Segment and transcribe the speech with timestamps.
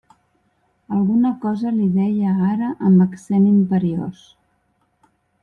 [0.99, 4.27] Alguna cosa li deia ara amb accent imperiós.